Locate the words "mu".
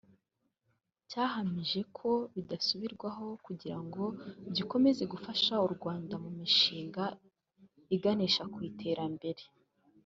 6.23-6.31